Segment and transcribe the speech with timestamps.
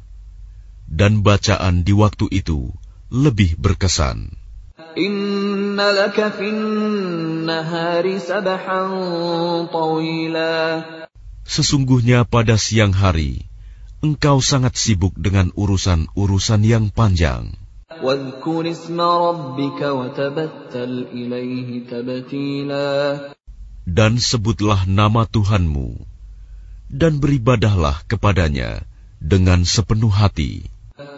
[0.86, 2.70] dan bacaan di waktu itu
[3.10, 4.43] lebih berkesan.
[11.44, 13.46] Sesungguhnya pada siang hari,
[14.06, 17.54] engkau sangat sibuk dengan urusan-urusan yang panjang.
[23.84, 25.90] Dan sebutlah nama Tuhanmu,
[26.90, 28.86] dan beribadahlah kepadanya
[29.18, 30.73] dengan sepenuh hati.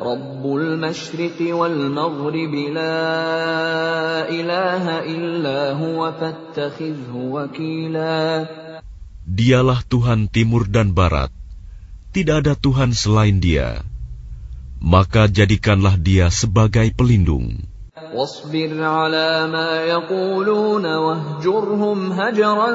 [0.04, 8.44] Rabbul Mashriqi wal Maghribi la ilaha illa huwa fattakhidhu wakila.
[9.24, 11.32] Dialah Tuhan timur dan barat.
[12.12, 13.80] Tidak ada Tuhan selain dia.
[14.84, 17.64] Maka jadikanlah dia sebagai pelindung.
[18.10, 22.70] واصبر على ما يقولون واهجرهم هجرا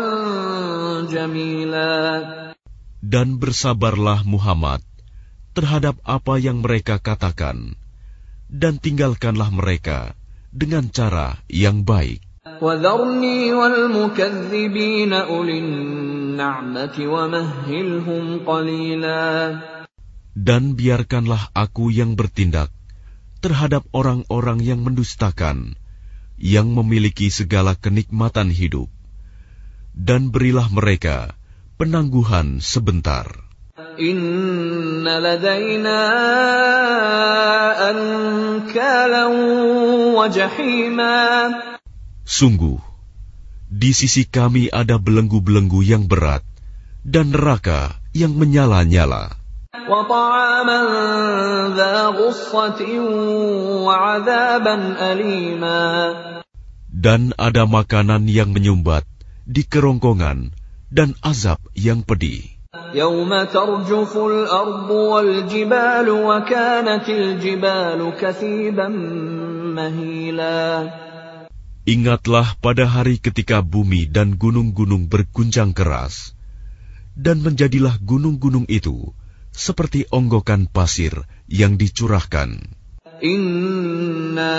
[1.12, 1.94] جميلا
[3.04, 4.89] Dan bersabarlah Muhammad
[5.61, 7.77] terhadap apa yang mereka katakan,
[8.49, 10.17] dan tinggalkanlah mereka
[10.49, 12.25] dengan cara yang baik.
[20.33, 22.73] Dan biarkanlah aku yang bertindak
[23.45, 25.77] terhadap orang-orang yang mendustakan,
[26.41, 28.89] yang memiliki segala kenikmatan hidup,
[29.93, 31.37] dan berilah mereka
[31.77, 33.50] penangguhan sebentar.
[33.99, 35.19] Inna.
[42.27, 42.79] Sungguh,
[43.71, 46.43] di sisi kami ada belenggu-belenggu yang berat
[47.07, 49.35] dan neraka yang menyala-nyala.
[56.91, 59.07] Dan ada makanan yang menyumbat
[59.47, 60.51] di kerongkongan
[60.91, 62.50] dan azab yang pedih.
[62.94, 68.88] يوم ترجف الأرض والجبال وكانت الجبال كثيبا
[69.78, 70.70] مهيلا
[71.86, 76.34] Ingatlah pada hari ketika bumi dan gunung-gunung berguncang keras,
[77.14, 79.14] dan menjadilah gunung-gunung itu
[79.54, 82.74] seperti onggokan pasir yang dicurahkan.
[83.22, 84.58] Inna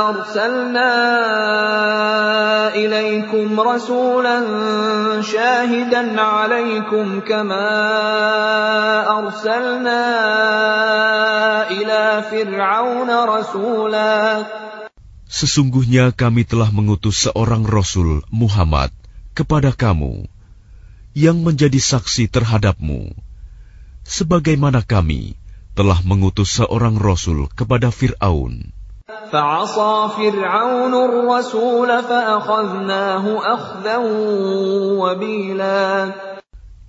[0.00, 0.92] arsalna
[2.75, 4.45] ilaikum rasulan
[5.23, 7.71] syahidan alaikum kama
[9.07, 10.03] arsalna
[11.71, 14.11] ila fir'auna rasula.
[15.25, 18.91] Sesungguhnya kami telah mengutus seorang Rasul Muhammad
[19.35, 20.27] kepada kamu
[21.15, 23.15] yang menjadi saksi terhadapmu.
[24.03, 25.39] Sebagaimana kami
[25.75, 28.74] telah mengutus seorang rasul kepada Fir'aun.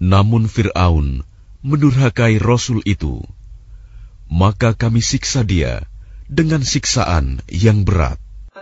[0.02, 1.08] Namun Fir'aun
[1.62, 3.22] menurhakai rasul itu.
[4.32, 5.84] Maka kami siksa dia
[6.32, 8.18] dengan siksaan yang berat.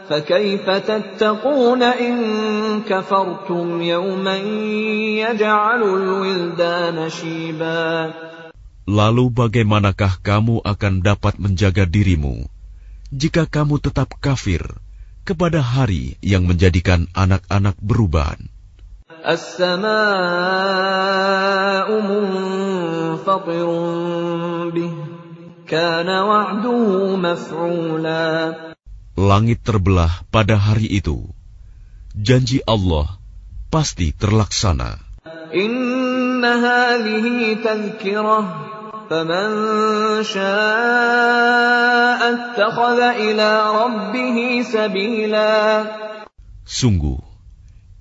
[0.10, 2.16] فكيف تتقون إن
[2.82, 4.38] كفرتم يوما
[5.22, 8.14] يجعل الولدان شيبا
[8.90, 12.50] Lalu bagaimanakah kamu akan dapat menjaga dirimu
[13.15, 14.61] jika kamu tetap kafir
[15.23, 18.51] kepada hari yang menjadikan anak-anak beruban?
[29.15, 31.19] Langit terbelah pada hari itu.
[32.15, 33.19] janji Allah
[33.75, 35.03] pasti terlaksana.
[35.55, 36.55] Inna
[39.09, 39.53] faman
[40.25, 43.49] syaa'a ittakhadha ila
[43.85, 45.53] rabbih sabila.
[46.65, 47.21] Sungguh,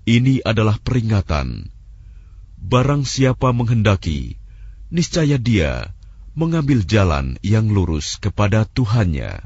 [0.08, 1.68] ini adalah peringatan.
[2.64, 4.40] Barang siapa menghendaki,
[4.88, 5.92] niscaya dia
[6.34, 9.46] mengambil jalan yang lurus kepada Tuhannya.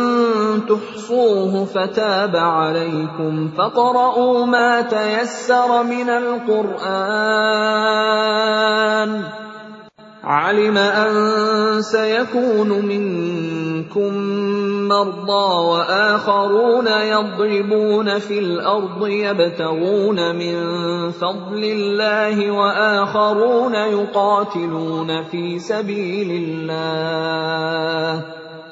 [0.71, 6.91] تحصوه فتاب عليكم فاقرؤوا ما تيسر من القرآن
[10.23, 14.13] علم أن سيكون منكم
[14.87, 20.55] مرضى وآخرون يضربون في الأرض يبتغون من
[21.11, 28.40] فضل الله وآخرون يقاتلون في سبيل الله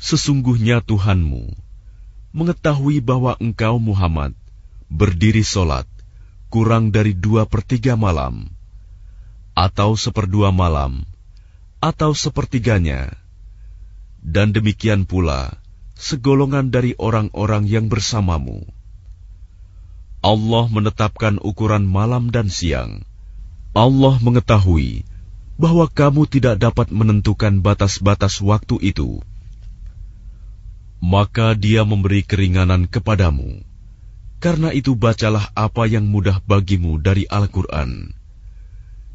[0.00, 1.44] Sesungguhnya Tuhanmu
[2.32, 4.32] mengetahui bahwa engkau Muhammad
[4.88, 5.84] berdiri solat
[6.48, 8.48] kurang dari dua per tiga malam,
[9.52, 11.04] atau seperdua malam,
[11.82, 13.12] atau sepertiganya,
[14.24, 15.60] dan demikian pula
[15.98, 18.64] segolongan dari orang-orang yang bersamamu.
[20.24, 23.04] Allah menetapkan ukuran malam dan siang.
[23.76, 25.04] Allah mengetahui
[25.60, 29.20] bahwa kamu tidak dapat menentukan batas-batas waktu itu.
[31.04, 33.60] Maka Dia memberi keringanan kepadamu
[34.40, 38.16] karena itu bacalah apa yang mudah bagimu dari Al-Quran.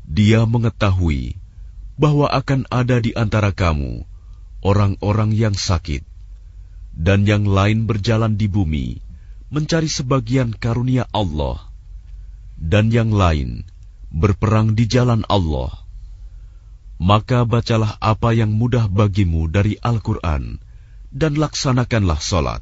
[0.06, 1.38] Dia mengetahui
[1.98, 4.06] bahwa akan ada di antara kamu
[4.62, 6.06] orang-orang yang sakit,
[6.94, 9.02] dan yang lain berjalan di bumi
[9.50, 11.69] mencari sebagian karunia Allah,
[12.58, 13.66] dan yang lain
[14.12, 15.72] berperang di jalan Allah.
[17.02, 20.62] Maka bacalah apa yang mudah bagimu dari Al-Quran,
[21.10, 22.62] dan laksanakanlah solat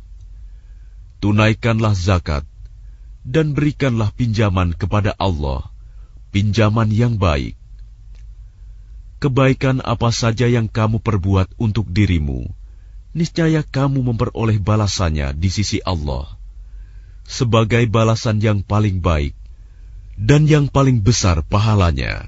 [1.19, 2.47] tunaikanlah zakat,
[3.27, 5.67] dan berikanlah pinjaman kepada Allah,
[6.31, 7.59] pinjaman yang baik.
[9.19, 12.47] Kebaikan apa saja yang kamu perbuat untuk dirimu,
[13.11, 16.39] niscaya kamu memperoleh balasannya di sisi Allah,
[17.27, 19.35] sebagai balasan yang paling baik
[20.19, 22.27] dan yang paling besar pahalanya.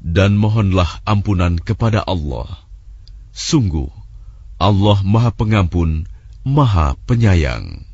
[0.00, 2.64] Dan mohonlah ampunan kepada Allah.
[3.36, 3.92] Sungguh,
[4.56, 6.08] Allah Maha Pengampun,
[6.40, 7.84] Maha Penyayang.